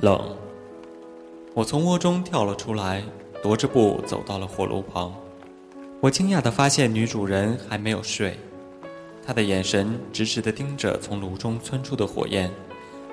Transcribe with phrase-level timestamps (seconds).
[0.00, 0.36] 冷，
[1.54, 3.02] 我从窝中跳了出来，
[3.42, 5.12] 踱着步走到了火炉旁。
[6.00, 8.38] 我惊讶地发现女主人还没有睡，
[9.26, 12.48] 她的眼神直直地盯着从炉中窜出的火焰，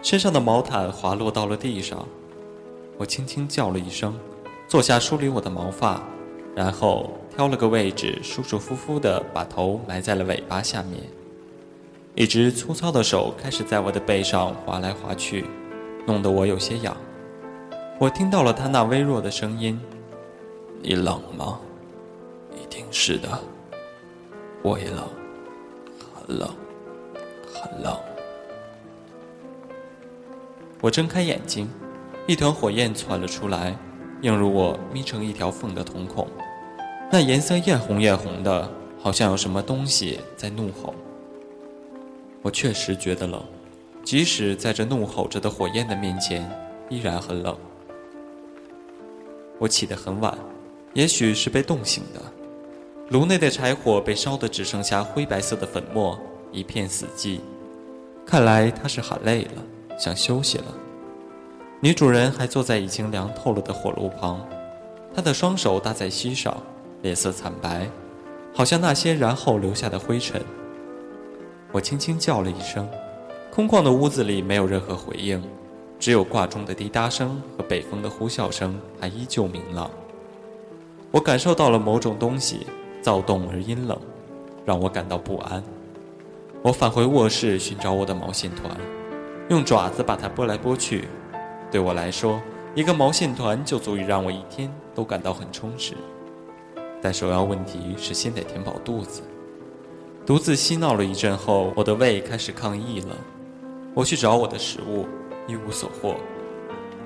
[0.03, 2.07] 身上的毛毯滑落到了地上。
[2.99, 4.15] 我轻轻叫了一声，
[4.67, 6.03] 坐下梳理我的毛发，
[6.55, 11.01] 然后挑了个位置，舒舒服服地把头埋在了尾巴下面。
[12.13, 15.45] 一只粗糙的手开始在我的背上划来划去。
[16.05, 16.95] 弄得我有些痒，
[17.99, 19.79] 我听到了他那微弱的声音
[20.81, 21.59] ：“你冷吗？
[22.53, 23.27] 一定是的，
[24.61, 25.07] 我也冷，
[26.13, 26.47] 很冷，
[27.51, 27.97] 很冷。”
[30.81, 31.67] 我睁开眼睛，
[32.27, 33.75] 一团火焰窜了出来，
[34.21, 36.27] 映入我眯成一条缝的瞳孔，
[37.11, 38.69] 那颜色艳红艳红的，
[38.99, 40.93] 好像有什么东西在怒吼。
[42.43, 43.43] 我确实觉得冷。
[44.05, 46.47] 即使在这怒吼着的火焰的面前，
[46.89, 47.57] 依然很冷。
[49.57, 50.37] 我起得很晚，
[50.93, 52.21] 也许是被冻醒的。
[53.09, 56.19] 炉内的柴火被烧得只剩下灰白色的粉末，
[56.51, 57.39] 一片死寂。
[58.27, 59.63] 看来他是喊累了，
[59.97, 60.65] 想休息了。
[61.79, 64.47] 女主人还坐在已经凉透了的火炉旁，
[65.15, 66.55] 她的双手搭在膝上，
[67.01, 67.89] 脸色惨白，
[68.53, 70.39] 好像那些燃后留下的灰尘。
[71.71, 72.87] 我轻轻叫了一声。
[73.55, 75.41] 空旷的屋子里没有任何回应，
[75.97, 79.89] 只有挂钟的滴答声和北风的呼啸声还依旧明朗。
[81.09, 82.67] 我感受到了某种东西
[83.01, 83.97] 躁动而阴冷，
[84.65, 85.63] 让我感到不安。
[86.61, 88.69] 我返回卧室寻找我的毛线团，
[89.47, 91.07] 用爪子把它拨来拨去。
[91.71, 92.41] 对我来说，
[92.75, 95.93] 一个毛线团就足以让我一天都感到很充实。
[97.01, 99.21] 但首要问题是先得填饱肚子。
[100.25, 103.15] 独自嬉闹了一阵后，我的胃开始抗议了。
[103.95, 105.07] 我去找我的食物，
[105.47, 106.17] 一无所获。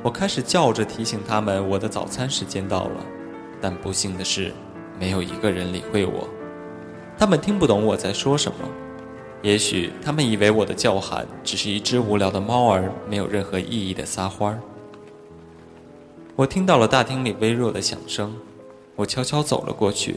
[0.01, 3.05] 我开始叫着提醒他们，我的早餐时间到了。
[3.61, 4.51] 但不幸的是，
[5.00, 6.27] 没有一个人理会我。
[7.16, 8.67] 他们听不懂我在说什么。
[9.44, 14.59] 也许他们以为我的叫喊只是一只无聊的猫儿，没有任何意义的撒欢儿。
[16.35, 18.35] 我听到了大厅里微弱的响声。
[18.95, 20.16] 我悄悄走了过去，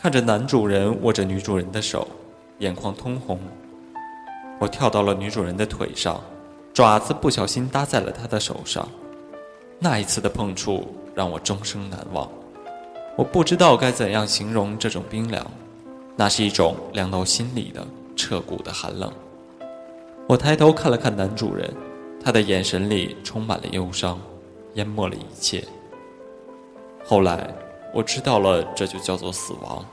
[0.00, 2.08] 看着男主人握着女主人的手，
[2.58, 3.38] 眼眶通红。
[4.58, 6.20] 我跳到了女主人的腿上，
[6.72, 8.88] 爪子不小心搭在了她的手上。
[9.78, 12.28] 那一次的碰触让我终生难忘。
[13.16, 15.44] 我不知道该怎样形容这种冰凉，
[16.16, 17.86] 那是一种凉到心里的
[18.16, 19.12] 彻骨的寒冷。
[20.28, 21.68] 我抬头看了看男主人，
[22.24, 24.18] 他的眼神里充满了忧伤，
[24.74, 25.62] 淹没了一切。
[27.04, 27.52] 后来
[27.92, 29.84] 我知道了，这就叫做死亡。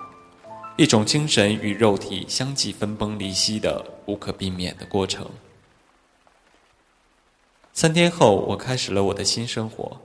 [0.80, 5.30] 一种精神与肉体相继分崩离析的无可避免的过程。
[7.74, 10.00] 三天后，我开始了我的新生活。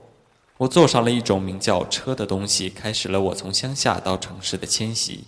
[0.57, 5.23] 我坐上了一种名叫车的东西，开始了我从乡下到城市的迁徙。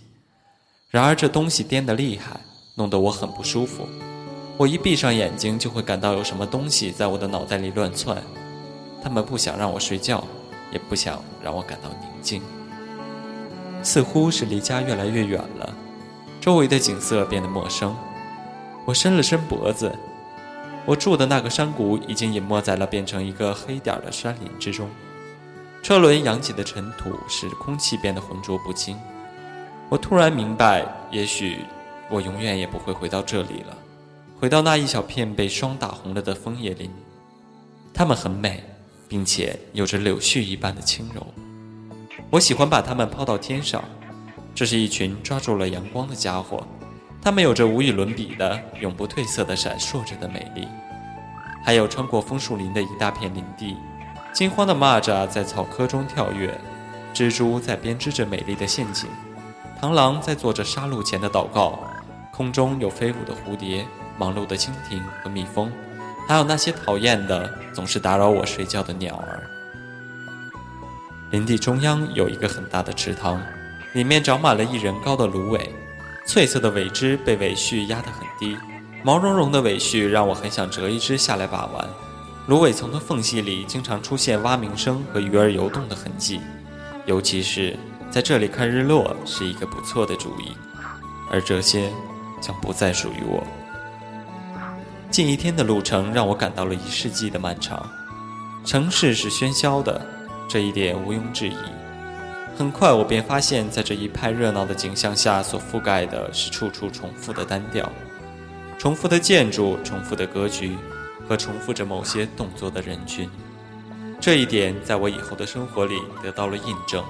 [0.90, 2.42] 然而，这东西颠得厉害，
[2.74, 3.88] 弄得我很不舒服。
[4.58, 8.22] 我一闭上眼睛，就会感到有什么东西在我的脑袋里乱窜。
[9.02, 10.22] 他们不想让我睡觉，
[10.70, 12.42] 也不想让我感到宁静。
[13.82, 15.74] 似乎是离家越来越远了，
[16.40, 17.96] 周围的景色变得陌生。
[18.84, 19.92] 我伸了伸脖子，
[20.84, 24.88] 我住的那个山谷已经隐没在了变成一个黑点的山林之中。
[25.82, 28.98] 车轮扬起的尘土使空气变得浑浊不清。
[29.88, 31.58] 我突然明白，也许
[32.10, 33.76] 我永远也不会回到这里了，
[34.40, 36.90] 回到那一小片被霜打红了的枫叶林。
[37.94, 38.62] 它们很美，
[39.08, 41.26] 并且有着柳絮一般的轻柔。
[42.30, 43.82] 我喜欢把它们抛到天上，
[44.54, 46.66] 这是一群抓住了阳光的家伙，
[47.22, 50.68] 它们有着无与伦比的、永不褪色的闪烁着的美丽。
[51.64, 53.76] 还有穿过枫树林的一大片林地，
[54.32, 56.58] 惊慌的蚂蚱在草窠中跳跃，
[57.12, 59.08] 蜘蛛在编织着美丽的陷阱，
[59.80, 61.78] 螳螂在做着杀戮前的祷告，
[62.32, 63.84] 空中有飞舞的蝴蝶、
[64.18, 65.70] 忙碌的蜻蜓和蜜蜂，
[66.26, 69.37] 还有那些讨厌的、总是打扰我睡觉的鸟儿。
[71.30, 73.42] 林地中央有一个很大的池塘，
[73.92, 75.74] 里面长满了一人高的芦苇，
[76.26, 78.56] 翠色的苇枝被苇絮压得很低，
[79.02, 81.86] 毛茸茸的苇絮让我很想折一只下来把玩。
[82.46, 86.40] 芦苇丛的缝隙里经常出现蛙鸣声和鱼儿游动的痕迹，
[87.04, 87.76] 尤其是
[88.10, 90.56] 在这里看日落是一个不错的主意。
[91.30, 91.92] 而这些
[92.40, 93.46] 将不再属于我。
[95.10, 97.86] 近一天的路程让我感到了一世纪的漫长。
[98.64, 100.00] 城市是喧嚣的，
[100.48, 101.56] 这一点毋庸置疑。
[102.56, 107.88] 很快我便发现，在这一派热闹的景象下，所覆盖的是处处重复的单调，
[108.78, 110.76] 重复的建筑，重复的格局。
[111.28, 113.28] 和重复着某些动作的人群，
[114.18, 117.04] 这一点在我以后的生活里得到了印证，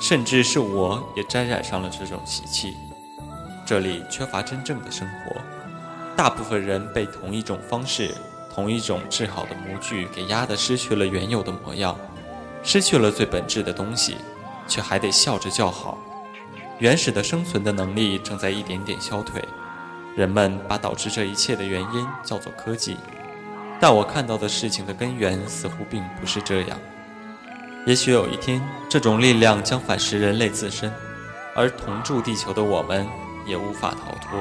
[0.00, 2.74] 甚至是我也沾染上了这种习气。
[3.64, 5.36] 这里缺乏真正的生活，
[6.16, 8.10] 大部分人被同一种方式、
[8.52, 11.96] 同一种制好的模具给压得失去了原有的模样，
[12.66, 14.16] 失去了最本质的东西，
[14.66, 15.96] 却还得笑着叫好。
[16.80, 19.40] 原始的生存的能力正在一点点消退，
[20.16, 22.96] 人们把导致这一切的原因叫做科技。
[23.78, 26.76] 但我看到的事情的根源似乎并不是这样。
[27.86, 30.92] 也许有一天，这种力量将反噬人类自身，
[31.54, 33.06] 而同住地球的我们
[33.46, 34.40] 也无法逃脱。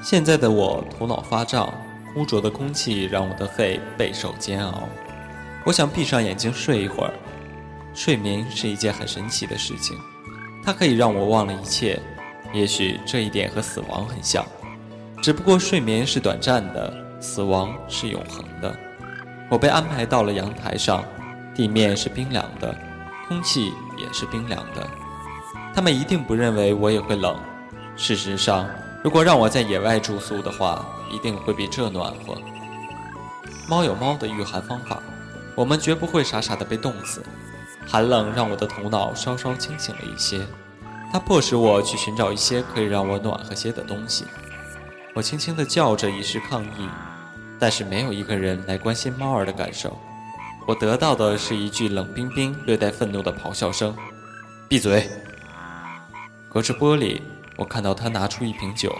[0.00, 1.74] 现在的我头脑发胀，
[2.14, 4.88] 污浊的空气让我的肺备受煎熬。
[5.68, 7.12] 我想闭上眼睛睡一会儿。
[7.92, 9.98] 睡眠是一件很神奇的事情，
[10.64, 12.00] 它可以让我忘了一切。
[12.54, 14.42] 也许这一点和死亡很像，
[15.22, 17.06] 只不过睡眠是短暂的。
[17.20, 18.74] 死亡是永恒的。
[19.50, 21.04] 我被安排到了阳台上，
[21.54, 22.74] 地面是冰凉的，
[23.26, 24.88] 空气也是冰凉的。
[25.74, 27.36] 他们一定不认为我也会冷。
[27.94, 28.66] 事实上，
[29.04, 32.40] 如果让我在野外住宿的话，一定会比这暖和。
[33.68, 35.02] 猫有猫的御寒方法，
[35.58, 37.20] 我们绝不会傻傻的被冻死。
[37.84, 40.46] 寒冷让我的头脑稍稍清醒了一些，
[41.12, 44.24] 它迫使我去寻找一些可以让我暖和些的东西。
[45.14, 46.88] 我轻轻地叫着以示抗议。
[47.60, 49.98] 但是没有一个人来关心猫儿的感受，
[50.64, 53.92] 我得到的是一句冷冰冰、略带愤怒的咆哮声
[54.70, 55.10] ：“闭嘴！”
[56.48, 57.20] 隔着玻璃，
[57.56, 58.96] 我看到他拿出一瓶酒，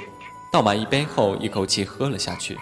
[0.53, 2.59] 倒满一杯后，一口气喝了下去。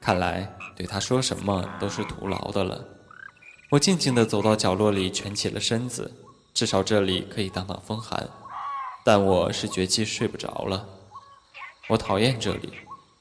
[0.00, 2.84] 看来对他说什么都是徒劳的了。
[3.70, 6.12] 我静静地走到角落里，蜷起了身子，
[6.54, 8.28] 至少这里可以挡挡风寒。
[9.04, 10.86] 但我是绝技睡不着了。
[11.88, 12.72] 我讨厌这里，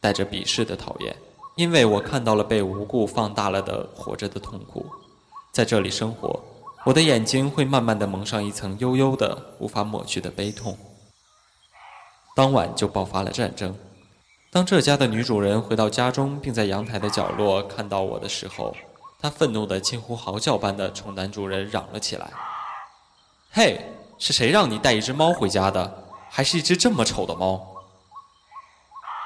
[0.01, 1.15] 带着鄙视的讨厌。
[1.55, 4.85] 因为我看到了被无故放大了的活着的痛苦，
[5.53, 6.43] 在这里生活，
[6.85, 10.77] 我的眼睛会慢慢的蒙上一层悠悠的、无法抹去的悲痛。
[12.35, 13.73] 当晚就爆发了战争。
[14.55, 18.73] 当这家的女主人回到家中，并在阳台的角落看到我的时候，
[19.19, 22.31] 她愤怒的近乎嚎叫般的冲男主人嚷了起来
[23.51, 23.81] ：“嘿，
[24.17, 26.05] 是谁让你带一只猫回家的？
[26.29, 27.75] 还是一只这么丑的猫？”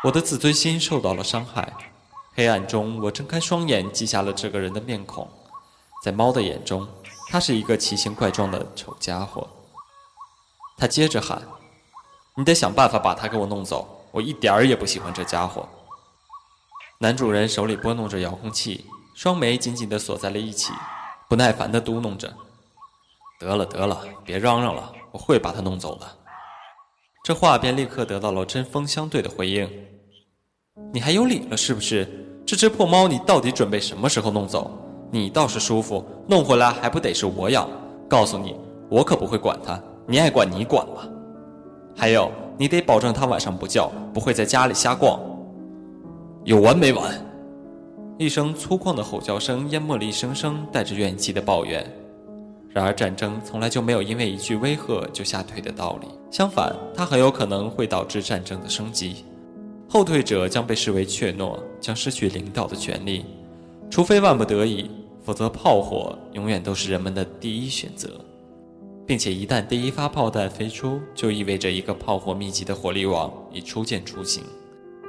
[0.05, 1.75] 我的自尊心受到了伤害。
[2.33, 5.29] 黑暗中，我睁开双眼，记下了这个人的面孔。
[6.03, 6.87] 在猫的眼中，
[7.29, 9.47] 他是一个奇形怪状的丑家伙。
[10.75, 11.43] 他接着喊
[12.35, 13.98] ：“你得想办法把他给我弄走！
[14.11, 15.67] 我一点儿也不喜欢这家伙。”
[16.99, 18.85] 男主人手里拨弄着遥控器，
[19.15, 20.73] 双眉紧紧地锁在了一起，
[21.29, 22.33] 不耐烦地嘟囔着
[23.39, 26.05] ：“得了，得了，别嚷嚷了，我会把他弄走的。”
[27.23, 29.69] 这话便立刻得到了针锋相对的回应
[30.93, 34.71] ：“你还有理了，是不是？”这只破猫，你到底准备什么时候弄走？
[35.11, 37.69] 你倒是舒服，弄回来还不得是我养？
[38.09, 38.55] 告诉你，
[38.89, 41.07] 我可不会管它，你爱管你管吧。
[41.95, 45.17] 还有，你得保证他晚上不叫，不会在家里瞎逛。
[46.43, 47.09] 有完没完？
[48.17, 51.89] 一声粗犷的吼叫声淹没了一声声带着怨气的抱怨。
[52.71, 59.23] 然而，战争从来就没有因为一句威吓就吓退的道理，相反，它很有可能会导致战争的升级。
[59.87, 63.25] 后退者将被视为怯懦，将失去领导的权利，
[63.89, 64.91] 除非万不得已，
[65.23, 68.09] 否则炮火永远都是人们的第一选择，
[69.09, 74.43] 并且一旦第一发炮弹飞出，就意味着一个炮火密集的火力网已初见雏形。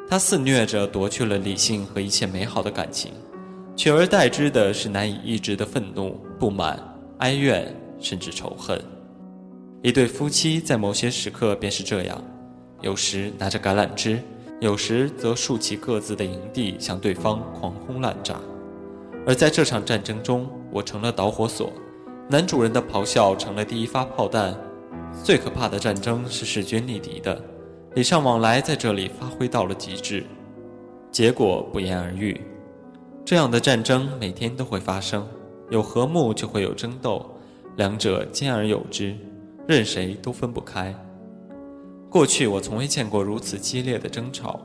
[0.09, 3.13] 它肆虐着夺去了理性和一切美好的感情，
[3.77, 6.83] 取而代之的是难以抑制的愤怒、不满、
[7.19, 8.83] 哀怨，甚至仇恨。
[9.83, 12.25] 一对夫妻在某些时刻便是这样，
[12.81, 14.19] 有时拿着橄榄枝。
[14.61, 18.41] 有时则竖起各自的营地，向对方狂轰滥炸。
[19.27, 21.71] 而在这场战争中，我成了导火索，
[22.31, 24.57] 男主人的咆哮成了第一发炮弹。
[25.25, 27.43] 最可怕的战争是势均力敌的，
[27.95, 30.25] 礼尚往来在这里发挥到了极致，
[31.11, 32.41] 结果不言而喻。
[33.25, 35.27] 这样的战争每天都会发生，
[35.71, 37.29] 有和睦就会有争斗，
[37.77, 39.17] 两者兼而有之，
[39.67, 40.95] 任谁都分不开。
[42.09, 44.61] 过去我从未见过如此激烈的争吵，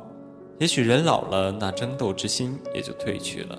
[0.60, 3.58] 也许人老了，那争斗之心也就褪去了，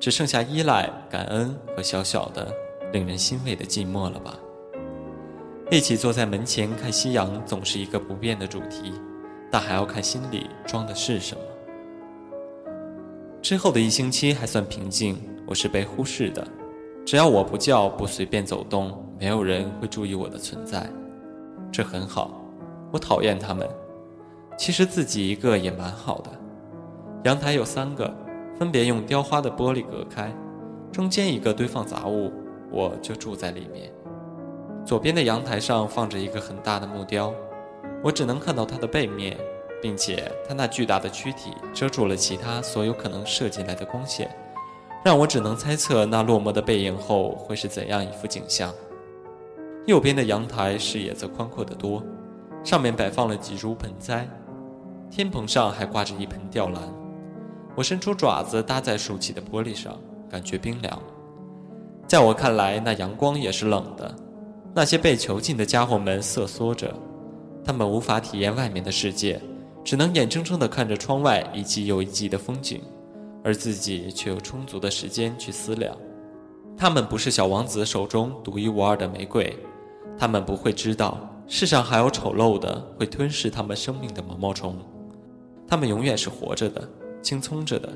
[0.00, 2.52] 只剩下依赖、感恩和小小的、
[2.92, 4.34] 令人欣慰的寂寞了吧。
[5.70, 8.92] 一起坐在门前看夕阳，总是一个不变的主题，
[9.50, 11.40] 但还要看心里装的是什么。
[13.42, 15.16] 之后的一星期还算平静，
[15.46, 16.46] 我是被忽视的。
[17.04, 20.88] 只要我不叫、不随便走动，没有人会注意我的存在，
[21.70, 22.40] 这很好。
[22.92, 23.68] 我讨厌他们，
[24.56, 26.30] 其实自己一个也蛮好的。
[27.24, 28.12] 阳台有三个，
[28.58, 30.32] 分别用雕花的玻璃隔开，
[30.92, 32.32] 中间一个堆放杂物，
[32.70, 33.92] 我就住在里面。
[34.84, 37.34] 左边的阳台上放着一个很大的木雕，
[38.02, 39.36] 我只能看到它的背面，
[39.82, 44.30] 并且它那巨大的躯体遮住了其他所有可能射进来的光线，
[45.04, 48.72] 让我只能猜测那落寞的背影后会是怎样一幅景象。
[49.86, 52.02] 右边的阳台视野则宽阔得多，
[52.62, 54.28] 上面摆放了几株盆栽，
[55.10, 56.82] 天棚上还挂着一盆吊兰。
[57.74, 59.96] 我伸出爪子搭在竖起的玻璃上，
[60.30, 61.00] 感觉冰凉。
[62.06, 64.14] 在我看来，那阳光也是冷的。
[64.72, 66.94] 那些被囚禁的家伙们瑟缩着，
[67.64, 69.40] 他们无法体验外面的世界，
[69.82, 72.80] 只能眼睁睁地看着窗外一季又一季的风景，
[73.42, 75.96] 而自己却有充足的时间去思量。
[76.76, 79.56] 他们不是小王子手中独一无二的玫瑰，
[80.18, 84.76] 他们不会知道世上还有丑陋的会吞噬他们生命的毛毛虫。
[85.66, 86.88] 他们永远是活着的，
[87.22, 87.88] 青葱着的，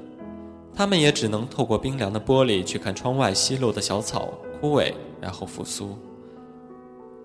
[0.75, 5.97] 他们也只能透过冰凉的玻璃去看窗外稀落的小草枯萎，然后复苏。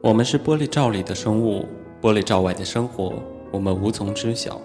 [0.01, 1.65] 我们是玻璃罩里的生物，
[2.01, 3.13] 玻璃罩外的生活，
[3.51, 4.59] 我们无从知晓。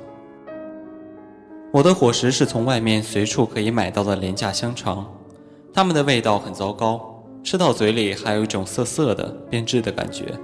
[1.73, 5.07] 我的伙食是从外面随处可以买到的廉价香肠，
[5.73, 10.35] 它们的味道很糟糕，吃到嘴里还有一种涩涩的变质的感觉。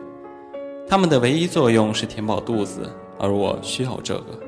[0.88, 2.88] 它们的唯一作用是填饱肚子，
[3.18, 4.45] 而我需要这个。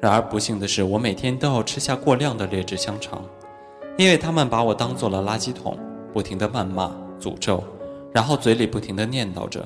[0.00, 3.22] 然而不幸的是，我每天都要吃下过量的劣质香肠，
[3.96, 5.78] 因为他们把我当做了垃圾桶，
[6.12, 7.62] 不停地谩骂、诅咒。
[8.12, 9.62] 然后嘴里不停地念叨着：“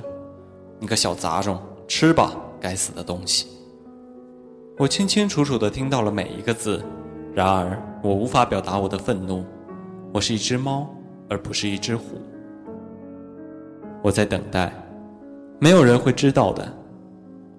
[0.81, 3.47] 你个小杂种，吃吧，该死的东西！”
[4.77, 6.83] 我清清楚楚地听到了每一个字，
[7.33, 9.45] 然而我无法表达我的愤怒。
[10.13, 10.89] 我是一只猫，
[11.29, 12.21] 而不是一只虎。
[14.03, 14.73] 我在等待，
[15.61, 16.67] 没有人会知道的。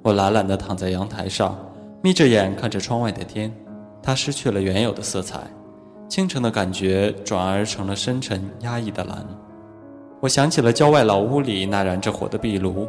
[0.01, 1.57] 我懒懒地躺在阳台上，
[2.03, 3.53] 眯着眼看着窗外的天，
[4.01, 5.39] 它失去了原有的色彩，
[6.09, 9.23] 清晨的感觉转而成了深沉压抑的蓝。
[10.19, 12.87] 我想起了郊外老屋里那燃着火的壁炉，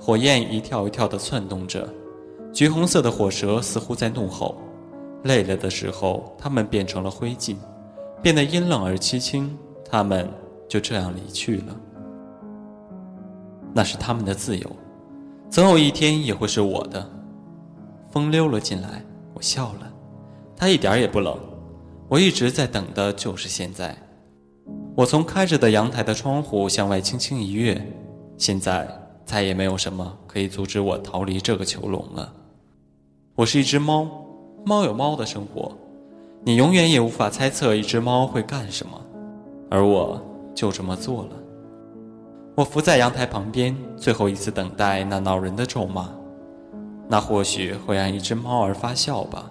[0.00, 1.88] 火焰一跳一跳地窜动着，
[2.52, 4.56] 橘红色的火舌似乎在怒吼。
[5.24, 7.56] 累了的时候，它们变成了灰烬，
[8.22, 9.58] 变得阴冷而凄清。
[9.90, 10.28] 它们
[10.68, 11.76] 就这样离去了。
[13.72, 14.70] 那是他们的自由，
[15.50, 17.04] 总有一天也会是我的。
[18.10, 19.92] 风溜了进来，我笑了，
[20.56, 21.38] 它一点也不冷。
[22.08, 23.96] 我一直在等的就是现在。
[24.94, 27.80] 我从开着的阳台的窗户向外轻轻一跃，
[28.36, 28.88] 现在
[29.24, 32.32] 再也没有什么可以阻止我逃离这个囚笼了。
[33.34, 34.08] 我是一只猫，
[34.64, 35.70] 猫有猫的生活，
[36.42, 39.00] 你永远也无法猜测一只猫会干什么，
[39.70, 40.20] 而我
[40.54, 41.30] 就这么做了。
[42.56, 46.10] 我伏在阳台旁边，最后一次等待那恼人的咒骂，
[47.08, 49.50] 那或许会让一只猫儿发笑吧。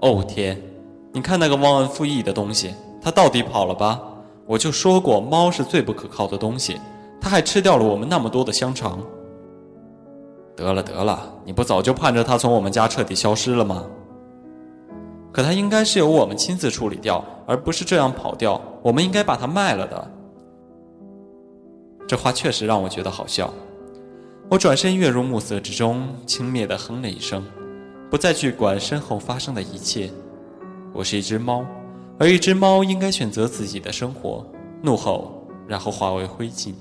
[0.00, 0.62] 哦天，
[1.12, 4.00] 你看那个忘恩负义的东西，它到底跑了吧？
[4.46, 6.80] 我就说过，猫是最不可靠的东西，
[7.20, 9.00] 它还吃掉了我们那么多的香肠。
[10.54, 13.84] 得了得了，你不早就盼着它从我们家彻底消失了吗？
[15.32, 18.60] 可它应该是由我们亲自处理掉，而不是这样跑掉。
[18.82, 20.10] 我们应该把它卖了的。
[22.06, 23.52] 这话确实让我觉得好笑。
[24.48, 27.44] 我转身跃入暮色之中，轻蔑地哼了一声，
[28.08, 30.08] 不再去管身后发生的一切。
[30.92, 31.66] 我是一只猫。
[32.16, 34.46] 而一只猫应该选择自己的生活，
[34.80, 36.72] 怒吼，然后化为灰烬。